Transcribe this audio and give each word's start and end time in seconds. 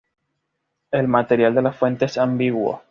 El 0.89 1.07
material 1.07 1.53
de 1.53 1.61
la 1.61 1.73
fuente 1.73 2.05
es 2.05 2.17
ambiguo. 2.17 2.79